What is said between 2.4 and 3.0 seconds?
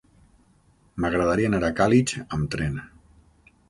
tren.